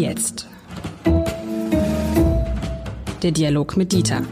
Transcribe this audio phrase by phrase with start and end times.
[0.00, 0.48] Jetzt?
[3.22, 4.22] Der Dialog mit Dieter.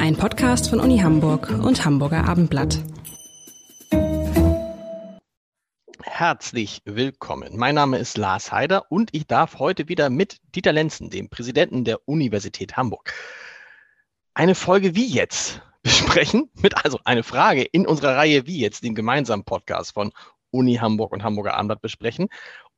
[0.00, 2.80] Ein Podcast von Uni Hamburg und Hamburger Abendblatt.
[6.02, 7.56] Herzlich willkommen.
[7.56, 11.84] Mein Name ist Lars Heider und ich darf heute wieder mit Dieter Lenzen, dem Präsidenten
[11.84, 13.14] der Universität Hamburg,
[14.34, 18.96] eine Folge wie jetzt besprechen, mit also eine Frage in unserer Reihe wie jetzt, dem
[18.96, 20.10] gemeinsamen Podcast von
[20.50, 22.28] Uni Hamburg und Hamburger Abendblatt besprechen.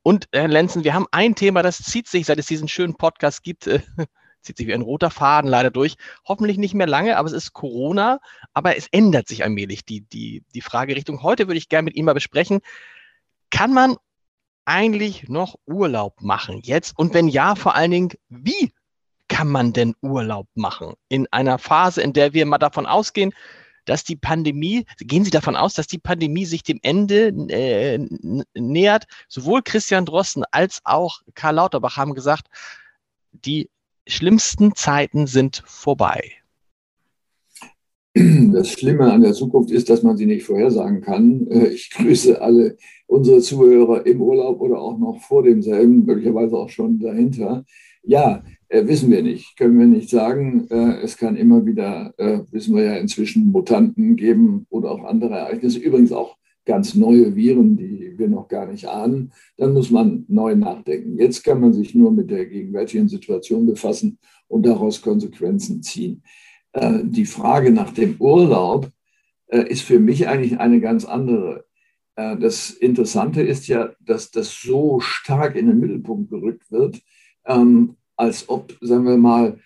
[0.07, 3.43] Und Herr Lenzen, wir haben ein Thema, das zieht sich, seit es diesen schönen Podcast
[3.43, 3.81] gibt, äh,
[4.41, 5.97] zieht sich wie ein roter Faden leider durch.
[6.25, 8.21] Hoffentlich nicht mehr lange, aber es ist Corona,
[8.53, 11.23] aber es ändert sich allmählich die, die, die Fragerichtung.
[11.23, 12.61] Heute würde ich gerne mit Ihnen mal besprechen,
[13.49, 13.97] kann man
[14.63, 16.97] eigentlich noch Urlaub machen jetzt?
[16.97, 18.71] Und wenn ja, vor allen Dingen, wie
[19.27, 23.33] kann man denn Urlaub machen in einer Phase, in der wir mal davon ausgehen,
[23.87, 27.97] dass die Pandemie, gehen Sie davon aus, dass die Pandemie sich dem Ende äh,
[28.53, 29.05] nähert?
[29.27, 32.47] Sowohl Christian Drosten als auch Karl Lauterbach haben gesagt,
[33.31, 33.69] die
[34.05, 36.31] schlimmsten Zeiten sind vorbei.
[38.13, 41.47] Das Schlimme an der Zukunft ist, dass man sie nicht vorhersagen kann.
[41.47, 46.69] Äh, ich grüße alle unsere Zuhörer im Urlaub oder auch noch vor demselben, möglicherweise auch
[46.69, 47.63] schon dahinter.
[48.07, 50.65] Ja, äh, wissen wir nicht, können wir nicht sagen.
[50.69, 55.35] Äh, es kann immer wieder, äh, wissen wir ja inzwischen, Mutanten geben oder auch andere
[55.35, 55.79] Ereignisse.
[55.79, 59.33] Übrigens auch ganz neue Viren, die wir noch gar nicht ahnen.
[59.57, 61.19] Dann muss man neu nachdenken.
[61.19, 66.23] Jetzt kann man sich nur mit der gegenwärtigen Situation befassen und daraus Konsequenzen ziehen.
[67.03, 68.91] Die Frage nach dem Urlaub
[69.47, 71.63] ist für mich eigentlich eine ganz andere.
[72.15, 77.01] Das Interessante ist ja, dass das so stark in den Mittelpunkt gerückt wird.
[77.47, 79.59] Ähm, als ob, sagen wir mal,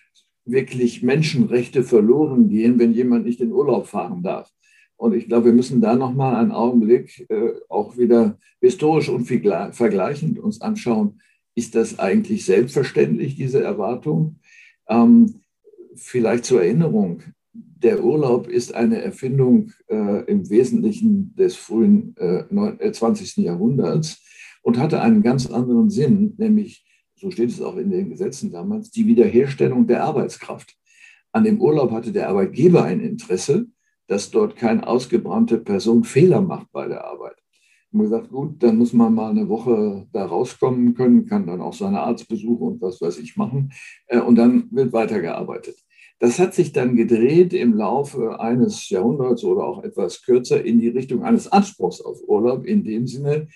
[0.45, 4.51] wirklich Menschenrechte verloren gehen, wenn jemand nicht in Urlaub fahren darf.
[4.97, 10.37] Und ich glaube, wir müssen da nochmal einen Augenblick äh, auch wieder historisch und vergleichend
[10.37, 11.21] uns anschauen,
[11.55, 14.37] ist das eigentlich selbstverständlich, diese Erwartung?
[14.87, 15.41] Ähm,
[15.95, 23.37] vielleicht zur Erinnerung, der Urlaub ist eine Erfindung äh, im Wesentlichen des frühen äh, 20.
[23.37, 24.21] Äh, Jahrhunderts
[24.61, 26.85] und hatte einen ganz anderen Sinn, nämlich
[27.21, 30.75] so steht es auch in den Gesetzen damals, die Wiederherstellung der Arbeitskraft.
[31.31, 33.67] An dem Urlaub hatte der Arbeitgeber ein Interesse,
[34.07, 37.35] dass dort keine ausgebrannte Person Fehler macht bei der Arbeit.
[37.91, 41.73] Und gesagt, gut, dann muss man mal eine Woche da rauskommen können, kann dann auch
[41.73, 43.71] seine Arztbesuche und was weiß ich machen.
[44.07, 45.75] Äh, und dann wird weitergearbeitet.
[46.17, 50.89] Das hat sich dann gedreht im Laufe eines Jahrhunderts oder auch etwas kürzer in die
[50.89, 53.47] Richtung eines Anspruchs auf Urlaub, in dem Sinne,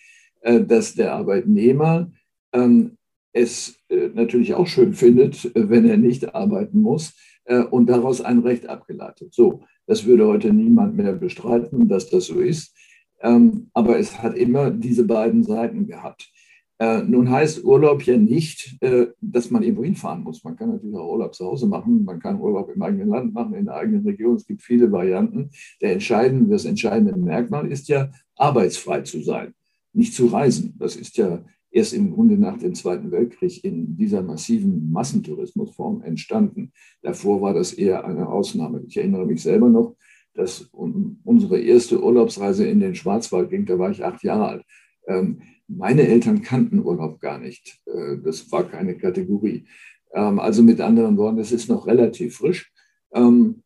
[0.41, 2.11] äh, dass der Arbeitnehmer
[2.53, 2.97] ähm,
[3.35, 7.13] es äh, natürlich auch schön findet, äh, wenn er nicht arbeiten muss
[7.43, 9.33] äh, und daraus ein Recht abgeleitet.
[9.33, 12.73] So, das würde heute niemand mehr bestreiten, dass das so ist.
[13.21, 16.31] Ähm, aber es hat immer diese beiden Seiten gehabt.
[16.77, 18.77] Nun heißt Urlaub ja nicht,
[19.21, 20.43] dass man irgendwo hinfahren muss.
[20.43, 23.53] Man kann natürlich auch Urlaub zu Hause machen, man kann Urlaub im eigenen Land machen,
[23.53, 24.35] in der eigenen Region.
[24.35, 25.51] Es gibt viele Varianten.
[25.79, 29.53] Der entscheidende, das entscheidende Merkmal ist ja, arbeitsfrei zu sein,
[29.93, 30.75] nicht zu reisen.
[30.77, 31.45] Das ist ja
[31.75, 36.71] erst im Grunde nach dem Zweiten Weltkrieg in dieser massiven Massentourismusform entstanden.
[37.01, 38.83] Davor war das eher eine Ausnahme.
[38.87, 39.97] Ich erinnere mich selber noch,
[40.33, 44.63] dass unsere erste Urlaubsreise in den Schwarzwald ging, da war ich acht Jahre alt.
[45.07, 47.81] Ähm, meine Eltern kannten Urlaub gar nicht.
[47.87, 49.65] Äh, das war keine Kategorie.
[50.13, 52.71] Ähm, also mit anderen Worten, es ist noch relativ frisch.
[53.13, 53.63] Ähm,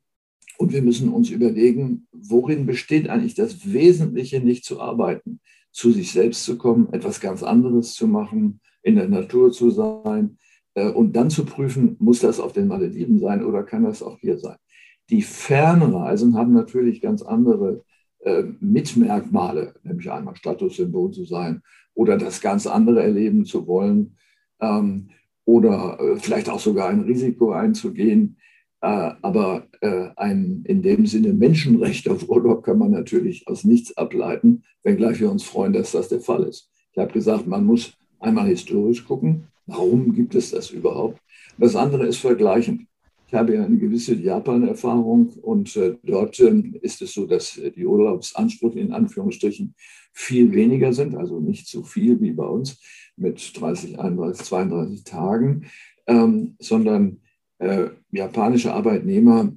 [0.58, 5.40] und wir müssen uns überlegen, worin besteht eigentlich das Wesentliche, nicht zu arbeiten
[5.80, 10.38] zu sich selbst zu kommen, etwas ganz anderes zu machen, in der Natur zu sein
[10.74, 14.20] äh, und dann zu prüfen, muss das auf den Malediven sein oder kann das auch
[14.20, 14.58] hier sein.
[15.10, 17.86] Die Fernreisen haben natürlich ganz andere
[18.20, 21.62] äh, Mitmerkmale, nämlich einmal Statussymbol zu sein
[21.94, 24.18] oder das ganz andere erleben zu wollen
[24.60, 25.12] ähm,
[25.46, 28.36] oder äh, vielleicht auch sogar ein Risiko einzugehen.
[28.82, 33.96] Äh, aber äh, ein in dem Sinne Menschenrecht auf Urlaub kann man natürlich aus nichts
[33.98, 36.70] ableiten, wenngleich wir uns freuen, dass das der Fall ist.
[36.94, 41.20] Ich habe gesagt, man muss einmal historisch gucken, warum gibt es das überhaupt?
[41.58, 42.86] Das andere ist vergleichend.
[43.28, 47.86] Ich habe ja eine gewisse Japan-Erfahrung und äh, dort ähm, ist es so, dass die
[47.86, 49.76] Urlaubsansprüche in Anführungsstrichen
[50.14, 52.82] viel weniger sind, also nicht so viel wie bei uns
[53.18, 55.66] mit 30, 31, 32 Tagen,
[56.08, 57.20] ähm, sondern
[57.60, 59.54] äh, japanische Arbeitnehmer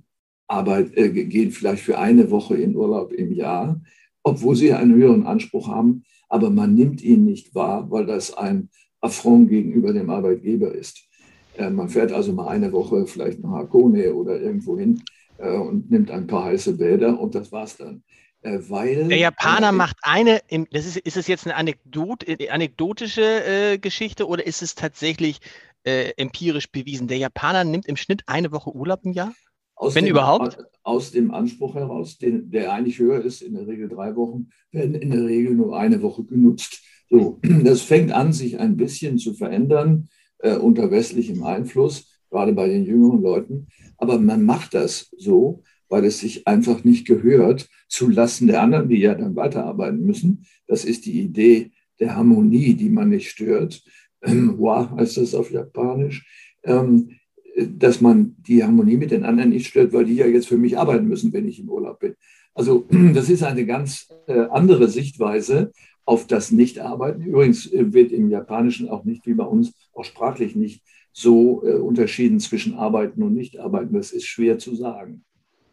[0.48, 3.80] Arbeit, äh, gehen vielleicht für eine Woche in Urlaub im Jahr,
[4.22, 8.68] obwohl sie einen höheren Anspruch haben, aber man nimmt ihn nicht wahr, weil das ein
[9.00, 11.08] Affront gegenüber dem Arbeitgeber ist.
[11.56, 15.02] Äh, man fährt also mal eine Woche vielleicht nach Hakone oder irgendwo hin
[15.38, 18.02] äh, und nimmt ein paar heiße Bäder und das war's dann.
[18.42, 20.40] Äh, weil, der Japaner äh, macht eine,
[20.72, 25.40] das ist, ist es jetzt eine Anekdot, äh, anekdotische äh, Geschichte oder ist es tatsächlich
[25.84, 27.08] äh, empirisch bewiesen.
[27.08, 29.34] Der Japaner nimmt im Schnitt eine Woche Urlaub im Jahr?
[29.74, 30.58] Aus Wenn dem, überhaupt?
[30.82, 34.94] Aus dem Anspruch heraus, den, der eigentlich höher ist, in der Regel drei Wochen, werden
[34.94, 36.82] in der Regel nur eine Woche genutzt.
[37.10, 40.08] So, das fängt an, sich ein bisschen zu verändern
[40.38, 43.68] äh, unter westlichem Einfluss, gerade bei den jüngeren Leuten.
[43.96, 48.88] Aber man macht das so, weil es sich einfach nicht gehört, zu Lasten der anderen,
[48.88, 50.46] die ja dann weiterarbeiten müssen.
[50.66, 53.82] Das ist die Idee der Harmonie, die man nicht stört.
[54.22, 56.24] Ähm, Wa heißt das auf Japanisch.
[56.64, 57.10] Ähm,
[57.56, 60.78] dass man die Harmonie mit den anderen nicht stört, weil die ja jetzt für mich
[60.78, 62.14] arbeiten müssen, wenn ich im Urlaub bin.
[62.54, 65.72] Also das ist eine ganz äh, andere Sichtweise
[66.04, 67.22] auf das Nichtarbeiten.
[67.22, 70.82] Übrigens äh, wird im Japanischen auch nicht wie bei uns, auch sprachlich nicht
[71.12, 73.92] so äh, unterschieden zwischen Arbeiten und Nichtarbeiten.
[73.94, 75.24] Das ist schwer zu sagen.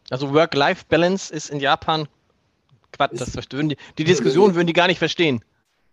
[0.09, 2.07] Also Work-Life-Balance ist in Japan
[2.91, 5.41] Quatsch, das würden die, die Diskussion würden die gar nicht verstehen.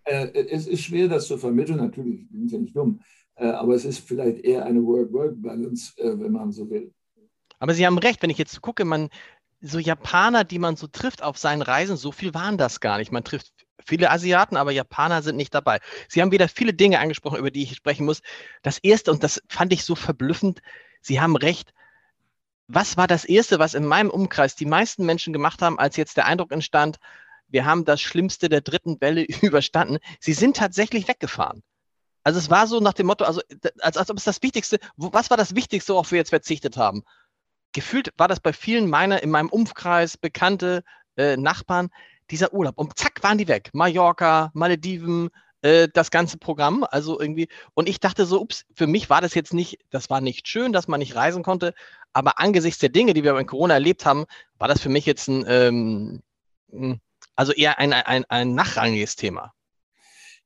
[0.07, 1.79] Es ist schwer, das zu vermitteln.
[1.79, 3.01] Natürlich, sind ja nicht dumm.
[3.37, 6.93] Äh, aber es ist vielleicht eher eine Work-Work-Balance, äh, wenn man so will.
[7.59, 9.11] Aber Sie haben recht, wenn ich jetzt gucke, man,
[9.61, 13.13] so Japaner, die man so trifft auf seinen Reisen, so viel waren das gar nicht.
[13.13, 13.53] Man trifft
[13.85, 15.81] viele Asiaten, aber Japaner sind nicht dabei.
[16.09, 18.21] Sie haben wieder viele Dinge angesprochen, über die ich sprechen muss.
[18.63, 20.61] Das erste, und das fand ich so verblüffend,
[21.01, 21.73] Sie haben recht.
[22.69, 26.17] Was war das erste, was in meinem Umkreis die meisten Menschen gemacht haben, als jetzt
[26.17, 26.99] der Eindruck entstand,
[27.49, 29.99] wir haben das Schlimmste der dritten Welle überstanden?
[30.21, 31.63] Sie sind tatsächlich weggefahren.
[32.23, 33.41] Also es war so nach dem Motto, also
[33.81, 37.05] als, als ob es das Wichtigste, was war das Wichtigste, worauf wir jetzt verzichtet haben?
[37.73, 40.83] Gefühlt war das bei vielen meiner, in meinem Umkreis, Bekannte,
[41.17, 41.91] äh, Nachbarn,
[42.31, 42.79] dieser Urlaub.
[42.79, 43.71] Und zack, waren die weg.
[43.75, 45.31] Mallorca, Malediven,
[45.63, 46.85] äh, das ganze Programm.
[46.91, 50.21] Also irgendwie, und ich dachte so, ups, für mich war das jetzt nicht, das war
[50.21, 51.75] nicht schön, dass man nicht reisen konnte,
[52.13, 54.25] aber angesichts der Dinge, die wir in Corona erlebt haben,
[54.59, 57.01] war das für mich jetzt ein, ähm,
[57.37, 59.53] also eher ein, ein, ein nachrangiges Thema.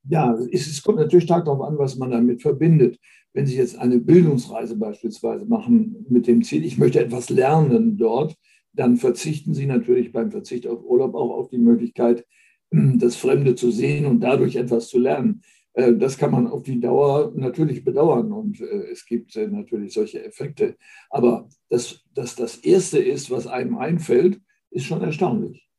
[0.08, 2.98] Ja, es, kommt natürlich stark darauf an, was man damit verbindet.
[3.32, 8.34] Wenn Sie jetzt eine Bildungsreise beispielsweise machen mit dem Ziel, ich möchte etwas lernen dort,
[8.72, 12.25] dann verzichten Sie natürlich beim Verzicht auf Urlaub auch auf die Möglichkeit,
[12.70, 15.42] das Fremde zu sehen und dadurch etwas zu lernen.
[15.75, 19.92] Äh, das kann man auf die Dauer natürlich bedauern und äh, es gibt äh, natürlich
[19.92, 20.76] solche Effekte.
[21.10, 24.40] Aber dass das das Erste ist, was einem einfällt,
[24.70, 25.69] ist schon erstaunlich.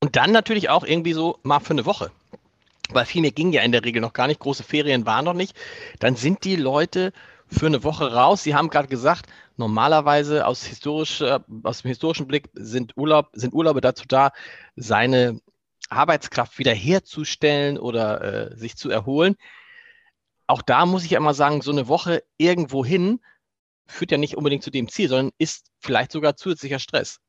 [0.00, 2.10] Und dann natürlich auch irgendwie so mal für eine Woche
[2.94, 5.34] weil viel mehr ging ja in der Regel noch gar nicht, große Ferien waren noch
[5.34, 5.56] nicht,
[5.98, 7.12] dann sind die Leute
[7.46, 8.42] für eine Woche raus.
[8.42, 9.26] Sie haben gerade gesagt,
[9.56, 11.22] normalerweise aus, historisch,
[11.62, 14.32] aus dem historischen Blick sind, Urlaub, sind Urlaube dazu da,
[14.76, 15.40] seine
[15.88, 19.36] Arbeitskraft wiederherzustellen oder äh, sich zu erholen.
[20.46, 23.20] Auch da muss ich immer sagen, so eine Woche irgendwo hin
[23.86, 27.20] führt ja nicht unbedingt zu dem Ziel, sondern ist vielleicht sogar zusätzlicher Stress.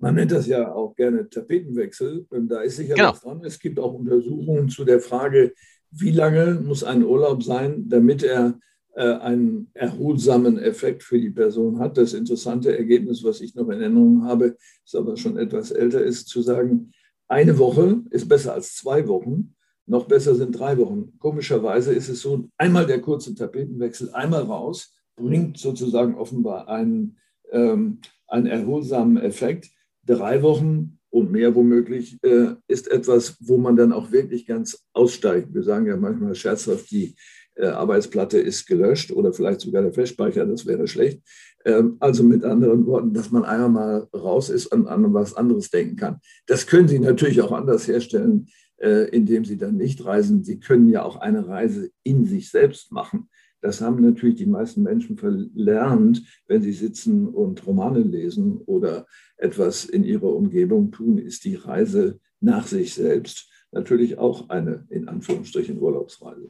[0.00, 2.26] Man nennt das ja auch gerne Tapetenwechsel.
[2.30, 3.12] Und da ist sicher genau.
[3.12, 3.42] was dran.
[3.44, 5.52] Es gibt auch Untersuchungen zu der Frage,
[5.90, 8.58] wie lange muss ein Urlaub sein, damit er
[8.94, 11.98] äh, einen erholsamen Effekt für die Person hat.
[11.98, 16.28] Das interessante Ergebnis, was ich noch in Erinnerung habe, ist aber schon etwas älter, ist
[16.28, 16.92] zu sagen,
[17.28, 19.54] eine Woche ist besser als zwei Wochen.
[19.86, 21.12] Noch besser sind drei Wochen.
[21.18, 27.18] Komischerweise ist es so, einmal der kurze Tapetenwechsel, einmal raus, bringt sozusagen offenbar einen,
[27.52, 27.98] ähm,
[28.28, 29.70] einen erholsamen Effekt
[30.10, 35.52] drei Wochen und mehr womöglich äh, ist etwas, wo man dann auch wirklich ganz aussteigt.
[35.52, 37.14] Wir sagen ja manchmal scherzhaft, die
[37.56, 41.20] äh, Arbeitsplatte ist gelöscht oder vielleicht sogar der Festspeicher, das wäre schlecht.
[41.64, 45.70] Ähm, also mit anderen Worten, dass man einmal mal raus ist und an was anderes
[45.70, 46.20] denken kann.
[46.46, 48.46] Das können Sie natürlich auch anders herstellen,
[48.78, 50.44] äh, indem Sie dann nicht reisen.
[50.44, 53.28] Sie können ja auch eine Reise in sich selbst machen.
[53.60, 59.84] Das haben natürlich die meisten Menschen verlernt, wenn sie sitzen und Romane lesen oder etwas
[59.84, 65.78] in ihrer Umgebung tun, ist die Reise nach sich selbst natürlich auch eine in Anführungsstrichen
[65.78, 66.48] Urlaubsreise.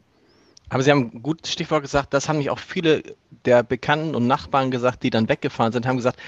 [0.69, 3.03] Aber Sie haben ein gutes Stichwort gesagt, das haben mich auch viele
[3.45, 6.19] der Bekannten und Nachbarn gesagt, die dann weggefahren sind, haben gesagt,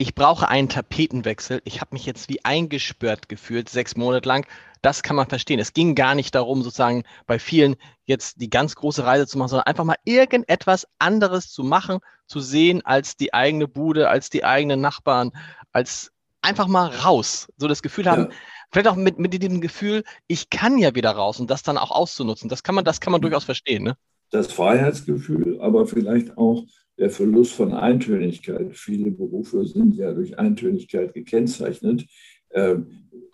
[0.00, 1.60] ich brauche einen Tapetenwechsel.
[1.66, 4.46] Ich habe mich jetzt wie eingesperrt gefühlt, sechs Monate lang.
[4.80, 5.60] Das kann man verstehen.
[5.60, 7.76] Es ging gar nicht darum, sozusagen bei vielen
[8.06, 12.40] jetzt die ganz große Reise zu machen, sondern einfach mal irgendetwas anderes zu machen, zu
[12.40, 15.32] sehen als die eigene Bude, als die eigenen Nachbarn,
[15.70, 17.48] als einfach mal raus.
[17.58, 18.36] So das Gefühl haben, ja.
[18.72, 21.90] vielleicht auch mit, mit dem Gefühl, ich kann ja wieder raus und das dann auch
[21.90, 22.48] auszunutzen.
[22.48, 23.82] Das kann man, das kann man durchaus verstehen.
[23.82, 23.98] Ne?
[24.30, 26.66] Das Freiheitsgefühl, aber vielleicht auch
[26.98, 28.76] der Verlust von Eintönigkeit.
[28.76, 32.06] Viele Berufe sind ja durch Eintönigkeit gekennzeichnet.
[32.52, 32.86] Ähm,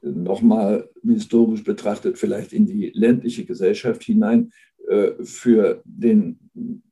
[0.02, 4.52] Nochmal historisch betrachtet, vielleicht in die ländliche Gesellschaft hinein.
[4.88, 6.38] Äh, für den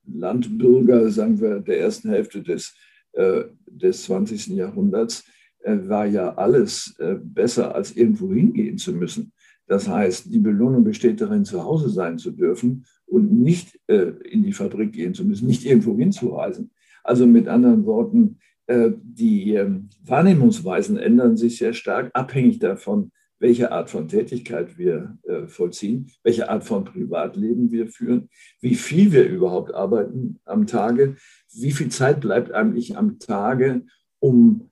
[0.06, 2.74] Landbürger, sagen wir, der ersten Hälfte des,
[3.12, 4.48] äh, des 20.
[4.48, 5.24] Jahrhunderts,
[5.60, 9.32] äh, war ja alles äh, besser, als irgendwo hingehen zu müssen.
[9.66, 14.42] Das heißt, die Belohnung besteht darin, zu Hause sein zu dürfen und nicht äh, in
[14.42, 16.70] die Fabrik gehen zu müssen, nicht irgendwo hinzureisen.
[17.02, 19.70] Also mit anderen Worten, äh, die äh,
[20.04, 26.48] Wahrnehmungsweisen ändern sich sehr stark, abhängig davon, welche Art von Tätigkeit wir äh, vollziehen, welche
[26.48, 28.30] Art von Privatleben wir führen,
[28.60, 31.16] wie viel wir überhaupt arbeiten am Tage,
[31.52, 33.82] wie viel Zeit bleibt eigentlich am Tage,
[34.18, 34.70] um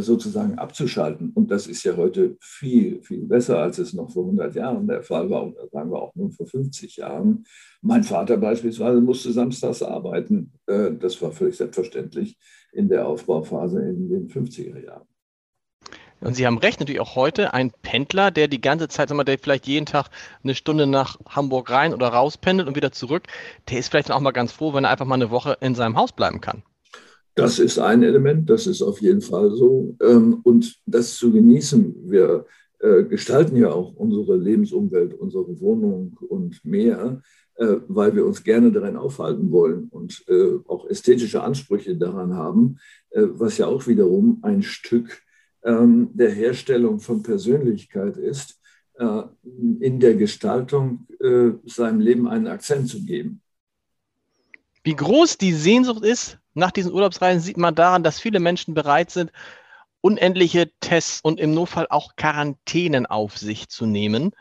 [0.00, 1.30] sozusagen abzuschalten.
[1.34, 5.02] Und das ist ja heute viel, viel besser, als es noch vor 100 Jahren der
[5.02, 7.44] Fall war oder sagen wir auch nur vor 50 Jahren.
[7.82, 10.52] Mein Vater beispielsweise musste samstags arbeiten.
[10.66, 12.38] Äh, das war völlig selbstverständlich
[12.72, 15.06] in der Aufbauphase in den 50er Jahren.
[16.20, 19.24] Und Sie haben recht, natürlich auch heute ein Pendler, der die ganze Zeit, sagen wir,
[19.24, 20.08] der vielleicht jeden Tag
[20.42, 23.26] eine Stunde nach Hamburg rein oder raus pendelt und wieder zurück,
[23.68, 25.96] der ist vielleicht auch mal ganz froh, wenn er einfach mal eine Woche in seinem
[25.96, 26.62] Haus bleiben kann.
[27.34, 29.96] Das ist ein Element, das ist auf jeden Fall so.
[30.00, 32.46] Ähm, und das zu genießen, wir
[32.78, 37.22] äh, gestalten ja auch unsere Lebensumwelt, unsere Wohnung und mehr,
[37.56, 42.78] äh, weil wir uns gerne darin aufhalten wollen und äh, auch ästhetische Ansprüche daran haben,
[43.16, 45.22] was ja auch wiederum ein Stück
[45.62, 48.60] ähm, der Herstellung von Persönlichkeit ist,
[49.80, 51.08] in der Gestaltung
[51.64, 53.42] seinem Leben einen Akzent zu geben.
[54.84, 59.10] Wie groß die Sehnsucht ist nach diesen Urlaubsreisen, sieht man daran, dass viele Menschen bereit
[59.10, 59.32] sind,
[60.00, 64.32] unendliche Tests und im Notfall auch Quarantänen auf sich zu nehmen,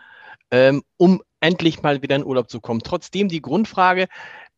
[0.51, 2.81] ähm, um endlich mal wieder in Urlaub zu kommen.
[2.83, 4.07] Trotzdem die Grundfrage,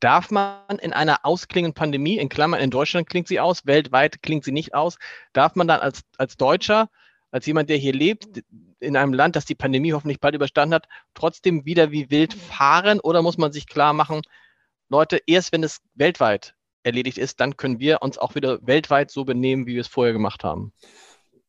[0.02, 4.44] Darf man in einer ausklingenden Pandemie, in Klammern in Deutschland klingt sie aus, weltweit klingt
[4.44, 4.98] sie nicht aus,
[5.32, 6.90] darf man dann als, als Deutscher,
[7.32, 8.44] als jemand, der hier lebt,
[8.80, 13.00] in einem Land, das die Pandemie hoffentlich bald überstanden hat, trotzdem wieder wie wild fahren
[13.00, 14.22] oder muss man sich klar machen,
[14.90, 19.26] Leute, erst wenn es weltweit erledigt ist, dann können wir uns auch wieder weltweit so
[19.26, 20.72] benehmen, wie wir es vorher gemacht haben?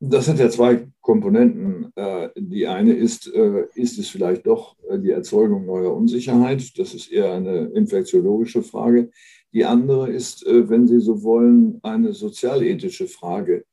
[0.00, 1.90] Das hat ja zwei Komponenten.
[1.96, 6.78] Äh, die eine ist, äh, ist es vielleicht doch äh, die Erzeugung neuer Unsicherheit?
[6.78, 9.10] Das ist eher eine infektiologische Frage.
[9.52, 13.64] Die andere ist, wenn Sie so wollen, eine sozialethische Frage.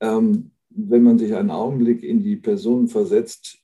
[0.00, 3.58] Ähm, wenn man sich einen Augenblick in die Personen versetzt,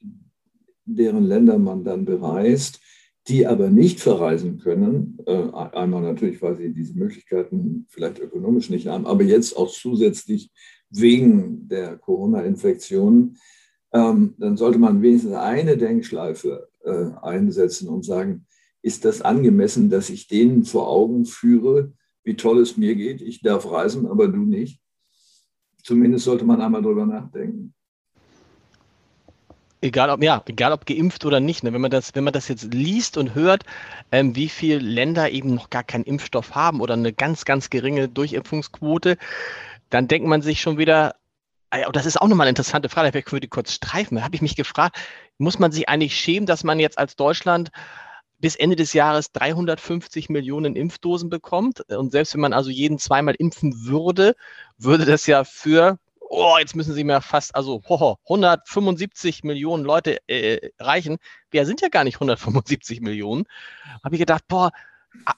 [0.84, 2.81] deren Länder man dann bereist,
[3.28, 9.06] die aber nicht verreisen können, einmal natürlich, weil sie diese Möglichkeiten vielleicht ökonomisch nicht haben,
[9.06, 10.50] aber jetzt auch zusätzlich
[10.90, 13.36] wegen der Corona-Infektion,
[13.92, 18.46] ähm, dann sollte man wenigstens eine Denkschleife äh, einsetzen und sagen,
[18.82, 21.92] ist das angemessen, dass ich denen vor Augen führe,
[22.24, 23.20] wie toll es mir geht?
[23.20, 24.80] Ich darf reisen, aber du nicht.
[25.82, 27.74] Zumindest sollte man einmal drüber nachdenken.
[29.84, 31.72] Egal ob, ja, egal ob geimpft oder nicht, ne?
[31.72, 33.64] wenn, man das, wenn man das jetzt liest und hört,
[34.12, 38.08] ähm, wie viele Länder eben noch gar keinen Impfstoff haben oder eine ganz, ganz geringe
[38.08, 39.18] Durchimpfungsquote,
[39.90, 41.16] dann denkt man sich schon wieder,
[41.70, 44.16] ah das ist auch nochmal eine interessante Frage, können wir die kurz streifen.
[44.16, 44.96] Da habe ich mich gefragt,
[45.38, 47.72] muss man sich eigentlich schämen, dass man jetzt als Deutschland
[48.38, 51.80] bis Ende des Jahres 350 Millionen Impfdosen bekommt?
[51.90, 54.36] Und selbst wenn man also jeden zweimal impfen würde,
[54.78, 55.98] würde das ja für,
[56.32, 61.18] oh, jetzt müssen Sie mir fast, also hoho, 175 Millionen Leute äh, reichen.
[61.50, 63.44] Wir sind ja gar nicht 175 Millionen.
[64.02, 64.72] Habe ich gedacht, boah,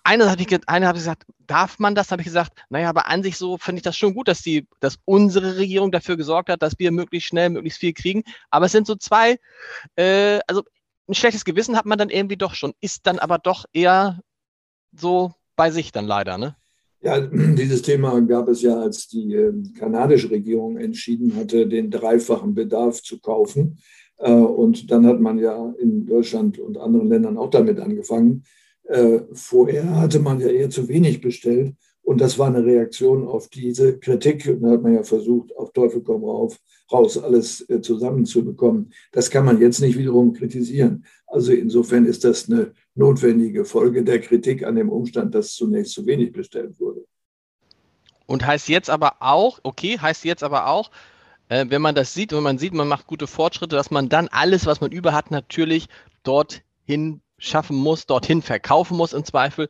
[0.05, 2.13] eine habe ich, eine habe ich gesagt, darf man das?
[2.13, 4.69] Habe ich gesagt, naja, aber an sich so finde ich das schon gut, dass die,
[4.79, 8.23] dass unsere Regierung dafür gesorgt hat, dass wir möglichst schnell, möglichst viel kriegen.
[8.51, 9.41] Aber es sind so zwei,
[9.97, 10.63] äh, also
[11.09, 14.21] ein schlechtes Gewissen hat man dann irgendwie doch schon, ist dann aber doch eher
[14.93, 16.57] so bei sich dann leider, ne?
[17.05, 22.55] Ja, dieses Thema gab es ja, als die äh, kanadische Regierung entschieden hatte, den dreifachen
[22.55, 23.79] Bedarf zu kaufen.
[24.17, 28.45] Äh, und dann hat man ja in Deutschland und anderen Ländern auch damit angefangen.
[28.85, 31.75] Äh, vorher hatte man ja eher zu wenig bestellt.
[32.03, 34.47] Und das war eine Reaktion auf diese Kritik.
[34.47, 36.59] Und da hat man ja versucht, auf Teufel komm rauf,
[36.91, 38.93] raus alles äh, zusammenzubekommen.
[39.13, 41.05] Das kann man jetzt nicht wiederum kritisieren.
[41.27, 46.07] Also insofern ist das eine notwendige Folge der Kritik an dem Umstand, dass zunächst zu
[46.07, 47.05] wenig bestellt wurde.
[48.27, 50.91] Und heißt jetzt aber auch, okay, heißt jetzt aber auch,
[51.49, 54.29] äh, wenn man das sieht, wenn man sieht, man macht gute Fortschritte, dass man dann
[54.29, 55.89] alles, was man über hat, natürlich
[56.23, 59.69] dorthin schaffen muss, dorthin verkaufen muss im Zweifel,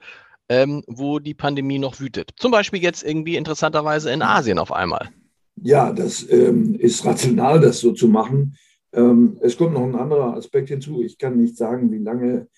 [0.49, 2.31] ähm, wo die Pandemie noch wütet.
[2.37, 5.11] Zum Beispiel jetzt irgendwie interessanterweise in Asien auf einmal.
[5.57, 8.57] Ja, das ähm, ist rational, das so zu machen.
[8.93, 11.03] Ähm, es kommt noch ein anderer Aspekt hinzu.
[11.03, 12.49] Ich kann nicht sagen, wie lange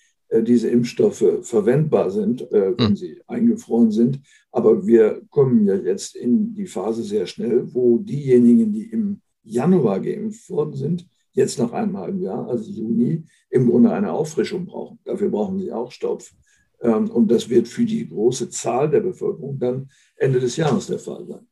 [0.43, 2.95] diese Impfstoffe verwendbar sind, äh, wenn hm.
[2.95, 4.19] sie eingefroren sind.
[4.51, 9.99] Aber wir kommen ja jetzt in die Phase sehr schnell, wo diejenigen, die im Januar
[9.99, 14.99] geimpft worden sind, jetzt nach einem halben Jahr, also Juni, im Grunde eine Auffrischung brauchen.
[15.05, 16.33] Dafür brauchen sie auch Stoff.
[16.81, 20.99] Ähm, und das wird für die große Zahl der Bevölkerung dann Ende des Jahres der
[20.99, 21.47] Fall sein.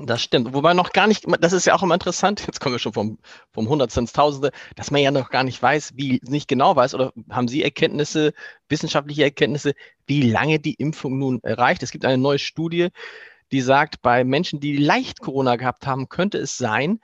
[0.00, 0.52] Das stimmt.
[0.52, 3.18] Wobei noch gar nicht, das ist ja auch immer interessant, jetzt kommen wir schon vom,
[3.52, 6.94] vom Hundertste ins Tausende, dass man ja noch gar nicht weiß, wie, nicht genau weiß,
[6.94, 8.32] oder haben Sie Erkenntnisse,
[8.68, 9.74] wissenschaftliche Erkenntnisse,
[10.06, 11.82] wie lange die Impfung nun reicht?
[11.82, 12.88] Es gibt eine neue Studie,
[13.50, 17.00] die sagt, bei Menschen, die leicht Corona gehabt haben, könnte es sein,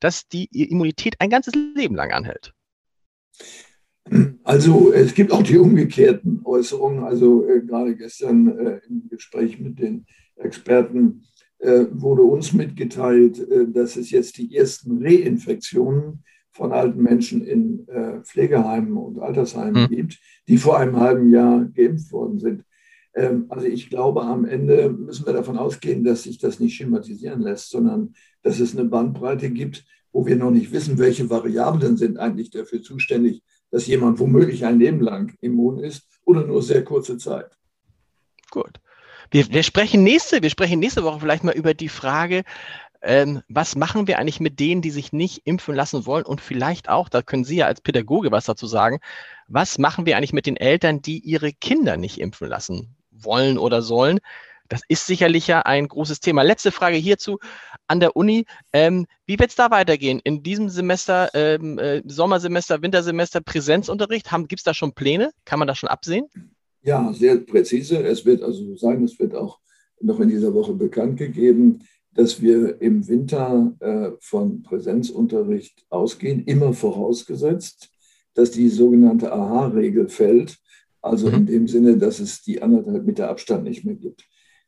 [0.00, 2.54] dass die Immunität ein ganzes Leben lang anhält.
[4.44, 7.04] Also es gibt auch die umgekehrten Äußerungen.
[7.04, 11.24] Also äh, gerade gestern äh, im Gespräch mit den Experten
[11.92, 18.20] wurde uns mitgeteilt, äh, dass es jetzt die ersten Reinfektionen von alten Menschen in äh,
[18.22, 19.88] Pflegeheimen und Altersheimen mhm.
[19.88, 22.64] gibt, die vor einem halben Jahr geimpft worden sind.
[23.14, 27.40] Ähm, also ich glaube, am Ende müssen wir davon ausgehen, dass sich das nicht schematisieren
[27.40, 32.18] lässt, sondern dass es eine Bandbreite gibt, wo wir noch nicht wissen, welche Variablen sind
[32.18, 37.18] eigentlich dafür zuständig, dass jemand womöglich ein Leben lang immun ist oder nur sehr kurze
[37.18, 37.50] Zeit.
[38.50, 38.80] Gut.
[39.30, 42.44] Wir, wir, sprechen nächste, wir sprechen nächste Woche vielleicht mal über die Frage,
[43.02, 46.24] ähm, was machen wir eigentlich mit denen, die sich nicht impfen lassen wollen?
[46.24, 48.98] Und vielleicht auch, da können Sie ja als Pädagoge was dazu sagen,
[49.46, 53.82] was machen wir eigentlich mit den Eltern, die ihre Kinder nicht impfen lassen wollen oder
[53.82, 54.20] sollen?
[54.68, 56.42] Das ist sicherlich ja ein großes Thema.
[56.42, 57.38] Letzte Frage hierzu
[57.86, 58.46] an der Uni.
[58.72, 60.20] Ähm, wie wird es da weitergehen?
[60.24, 64.30] In diesem Semester, ähm, äh, Sommersemester, Wintersemester, Präsenzunterricht?
[64.48, 65.32] Gibt es da schon Pläne?
[65.44, 66.30] Kann man das schon absehen?
[66.84, 68.02] Ja, sehr präzise.
[68.04, 69.58] Es wird also sein, es wird auch
[70.00, 71.80] noch in dieser Woche bekannt gegeben,
[72.12, 77.90] dass wir im Winter äh, von Präsenzunterricht ausgehen, immer vorausgesetzt,
[78.34, 80.58] dass die sogenannte AHA-Regel fällt.
[81.00, 81.34] Also mhm.
[81.34, 84.24] in dem Sinne, dass es die anderthalb Meter Abstand nicht mehr gibt.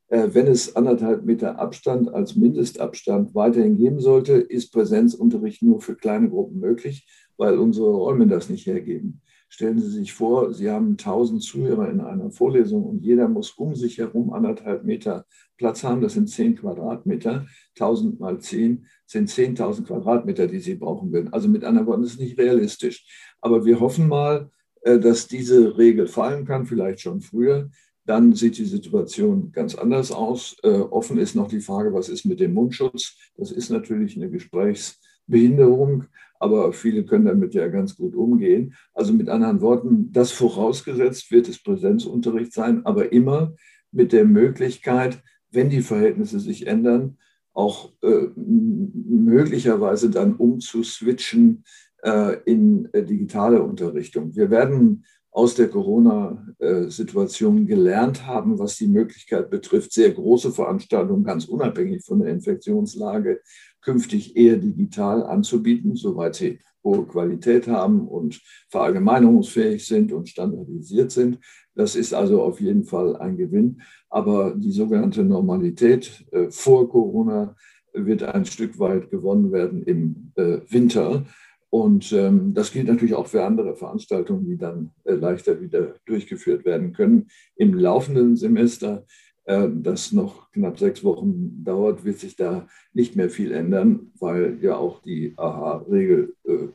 [0.08, 5.96] Äh, wenn es anderthalb Meter Abstand als Mindestabstand weiterhin geben sollte, ist Präsenzunterricht nur für
[5.96, 7.06] kleine Gruppen möglich,
[7.37, 9.21] weil unsere Räume das nicht hergeben.
[9.49, 13.76] Stellen Sie sich vor, Sie haben 1000 Zuhörer in einer Vorlesung und jeder muss um
[13.76, 15.25] sich herum anderthalb Meter
[15.57, 16.00] Platz haben.
[16.00, 17.47] Das sind 10 Quadratmeter.
[17.78, 21.33] 1000 mal 10 sind 10.000 Quadratmeter, die Sie brauchen würden.
[21.33, 23.07] Also mit anderen Worten, das ist nicht realistisch.
[23.40, 24.50] Aber wir hoffen mal,
[24.83, 27.71] äh, dass diese Regel fallen kann, vielleicht schon früher
[28.07, 30.57] dann sieht die Situation ganz anders aus.
[30.62, 33.16] Äh, offen ist noch die Frage, was ist mit dem Mundschutz?
[33.37, 36.05] Das ist natürlich eine Gesprächsbehinderung,
[36.40, 38.75] aber viele können damit ja ganz gut umgehen.
[38.92, 43.55] Also mit anderen Worten, das vorausgesetzt wird es Präsenzunterricht sein, aber immer
[43.92, 47.18] mit der Möglichkeit, wenn die Verhältnisse sich ändern,
[47.53, 51.64] auch äh, möglicherweise dann umzuswitchen
[52.03, 54.37] äh, in äh, digitale Unterrichtung.
[54.37, 61.44] Wir werden aus der Corona-Situation gelernt haben, was die Möglichkeit betrifft, sehr große Veranstaltungen ganz
[61.44, 63.42] unabhängig von der Infektionslage
[63.87, 71.38] künftig eher digital anzubieten, soweit sie hohe Qualität haben und verallgemeinerungsfähig sind und standardisiert sind.
[71.77, 73.81] Das ist also auf jeden Fall ein Gewinn.
[74.11, 77.55] Aber die sogenannte Normalität äh, vor Corona
[77.92, 81.25] wird ein Stück weit gewonnen werden im äh, Winter.
[81.70, 86.64] Und ähm, das gilt natürlich auch für andere Veranstaltungen, die dann äh, leichter wieder durchgeführt
[86.64, 87.29] werden können.
[87.55, 89.05] Im laufenden Semester,
[89.46, 94.76] das noch knapp sechs Wochen dauert, wird sich da nicht mehr viel ändern, weil ja
[94.76, 96.68] auch die AHA-Regel äh,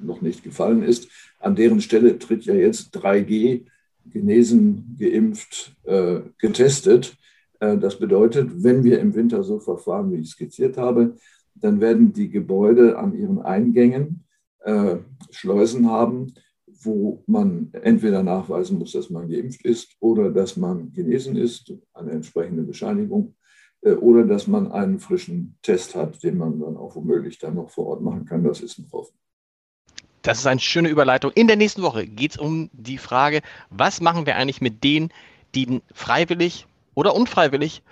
[0.00, 1.08] noch nicht gefallen ist.
[1.40, 3.64] An deren Stelle tritt ja jetzt 3G,
[4.10, 7.16] genesen, geimpft, äh, getestet.
[7.60, 11.16] Äh, das bedeutet, wenn wir im Winter so verfahren, wie ich skizziert habe,
[11.54, 14.24] dann werden die Gebäude an ihren Eingängen
[14.60, 14.96] äh,
[15.30, 16.34] Schleusen haben,
[16.80, 22.12] wo man entweder nachweisen muss, dass man geimpft ist oder dass man genesen ist, eine
[22.12, 23.34] entsprechende Bescheinigung,
[23.82, 27.70] äh, oder dass man einen frischen Test hat, den man dann auch womöglich dann noch
[27.70, 28.44] vor Ort machen kann.
[28.44, 29.16] Das ist noch offen.
[30.22, 31.32] Das ist eine schöne Überleitung.
[31.32, 35.10] In der nächsten Woche geht es um die Frage, was machen wir eigentlich mit denen,
[35.54, 37.82] die freiwillig oder unfreiwillig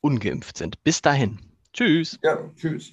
[0.00, 0.82] ungeimpft sind.
[0.84, 1.38] Bis dahin.
[1.72, 2.18] Tschüss.
[2.22, 2.92] Ja, tschüss.